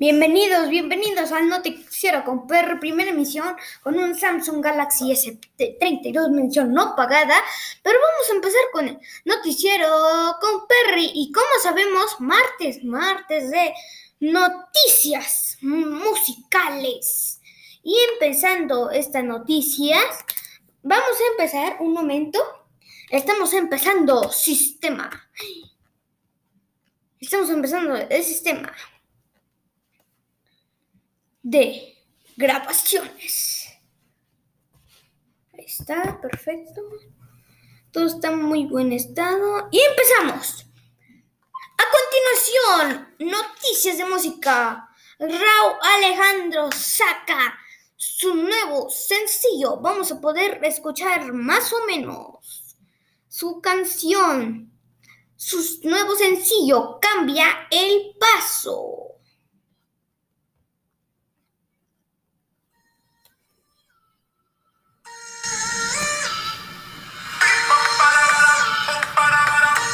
[0.00, 6.94] Bienvenidos, bienvenidos al Noticiero con PR, primera emisión con un Samsung Galaxy S32 mención no
[6.94, 7.34] pagada.
[7.82, 9.88] Pero vamos a empezar con el Noticiero
[10.40, 11.10] con Perry.
[11.14, 13.74] Y como sabemos, martes, martes de
[14.20, 17.40] noticias musicales.
[17.82, 20.24] Y empezando estas noticias,
[20.80, 22.38] vamos a empezar un momento.
[23.10, 25.10] Estamos empezando sistema.
[27.18, 28.72] Estamos empezando el sistema
[31.50, 31.96] de
[32.36, 33.68] grabaciones.
[35.54, 36.82] Ahí está, perfecto.
[37.90, 39.68] Todo está en muy buen estado.
[39.70, 40.66] Y empezamos.
[41.78, 44.90] A continuación, noticias de música.
[45.18, 47.58] Raúl Alejandro saca
[47.96, 49.78] su nuevo sencillo.
[49.78, 52.76] Vamos a poder escuchar más o menos
[53.26, 54.70] su canción.
[55.34, 59.07] Su nuevo sencillo cambia el paso.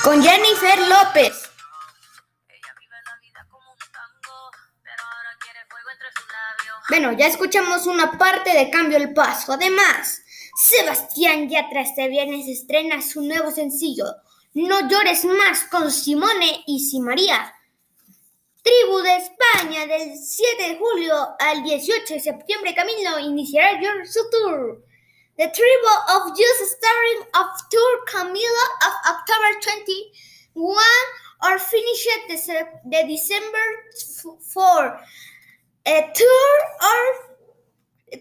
[0.05, 1.50] Con Jennifer López.
[6.91, 9.55] Bueno, ya escuchamos una parte de Cambio el Paso.
[9.55, 10.20] Además,
[10.56, 14.05] Sebastián Yatra este viernes estrena su nuevo sencillo,
[14.52, 17.55] No llores más, con Simone y Simaría.
[18.62, 24.84] Tribu de España, del 7 de julio al 18 de septiembre, Camilo iniciará su tour.
[25.37, 30.77] The Tribal of Youth starting of Tour Camila of October 21
[31.43, 33.67] or finished the, the December
[34.53, 35.01] 4
[35.87, 36.51] a tour
[36.83, 37.01] or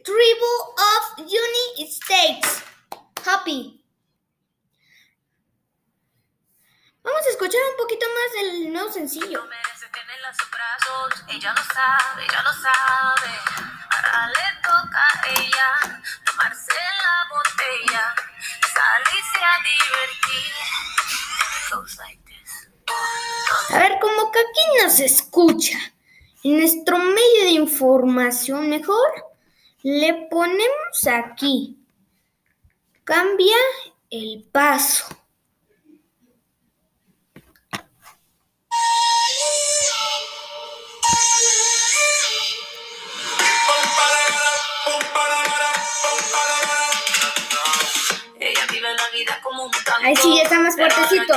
[0.03, 2.63] Tribal of United States.
[3.23, 3.79] Happy.
[7.03, 9.43] Vamos a escuchar un poquito más del nuevo sencillo.
[11.29, 13.29] Ella lo sabe, ella lo sabe.
[24.95, 25.77] Que aquí no se escucha.
[26.43, 29.33] En nuestro medio de información, mejor
[29.81, 31.77] le ponemos aquí.
[33.03, 33.55] Cambia
[34.09, 35.05] el paso.
[50.03, 51.33] Ahí sí, ya está más fuertecito.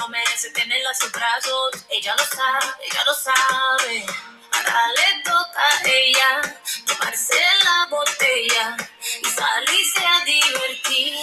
[0.00, 1.84] No merece tenerla en sus brazos.
[1.90, 4.06] Ella lo sabe, ella lo sabe.
[4.50, 6.56] Ahora le toca a ella
[6.86, 8.76] tomarse la botella
[9.22, 11.18] y salirse a divertir.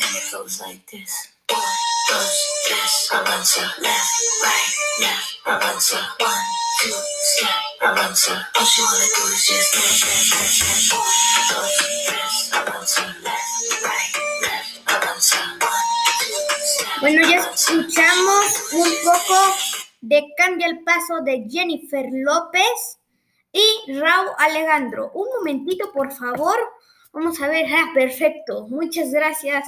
[0.00, 1.28] And it goes like this.
[1.50, 1.60] One,
[2.08, 3.74] dos, tres, avanza.
[3.80, 4.12] Left,
[4.44, 5.98] right, left, avanza.
[6.20, 6.44] One,
[6.80, 6.94] two,
[7.36, 7.50] step,
[7.82, 8.48] avanza.
[8.56, 10.92] All she wanna do is just dance, dance, dance, dance.
[10.94, 13.14] One, dos, tres, avanza.
[13.22, 13.39] Left.
[17.00, 19.54] Bueno, ya escuchamos un poco
[20.00, 22.98] de Cambia el Paso de Jennifer López
[23.52, 25.10] y Raúl Alejandro.
[25.14, 26.56] Un momentito, por favor.
[27.12, 27.66] Vamos a ver.
[27.72, 28.66] Ah, perfecto.
[28.68, 29.64] Muchas gracias.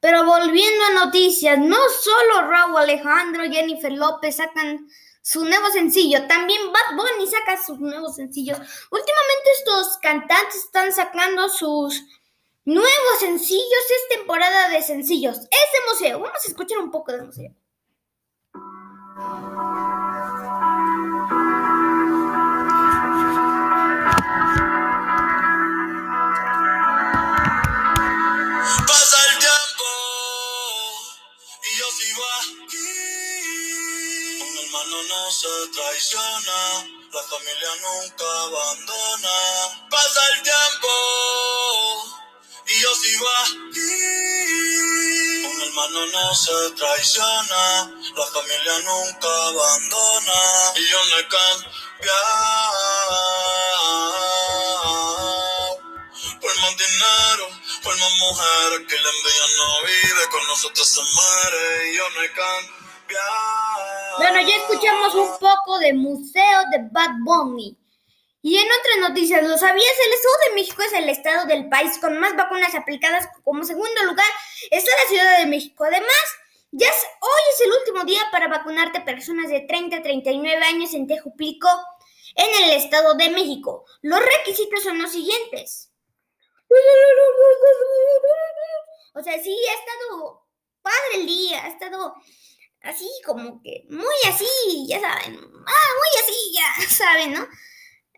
[0.00, 4.86] Pero volviendo a noticias, no solo Raúl Alejandro, y Jennifer López sacan
[5.20, 8.56] su nuevo sencillo, también Bad Bunny saca sus nuevos sencillos.
[8.90, 12.02] Últimamente estos cantantes están sacando sus
[12.68, 15.38] Nuevos sencillos es temporada de sencillos.
[15.38, 16.20] Es de museo.
[16.20, 17.50] Vamos a escuchar un poco de museo.
[28.86, 29.88] Pasa el tiempo
[31.64, 32.92] y yo sigo aquí.
[34.42, 36.58] Un hermano no se traiciona,
[37.14, 39.36] la familia nunca abandona.
[39.88, 40.88] Pasa el tiempo
[46.06, 50.40] No se traiciona, la familia nunca abandona.
[50.76, 51.68] Y yo no he cambiado.
[56.40, 57.48] Por más dinero,
[57.82, 61.90] por más mujeres, que la envidia no vive, con nosotros se muere.
[61.90, 62.88] Y yo no he cambiado.
[64.18, 67.76] Bueno, ya escuchamos un poco de Museo de Bad Bunny.
[68.40, 69.92] Y en otras noticias, ¿lo sabías?
[70.06, 73.28] El Estado de México es el estado del país con más vacunas aplicadas.
[73.42, 74.26] Como segundo lugar
[74.70, 75.84] está la Ciudad de México.
[75.84, 76.12] Además,
[76.70, 81.06] ya hoy es el último día para vacunarte personas de 30 a 39 años en
[81.06, 81.68] Tejuplico,
[82.36, 83.84] en el Estado de México.
[84.02, 85.90] Los requisitos son los siguientes.
[89.14, 90.46] O sea, sí, ha estado
[90.80, 92.14] padre el día, ha estado
[92.82, 95.36] así como que muy así, ya saben,
[95.66, 97.48] ah, muy así, ya saben, ¿no?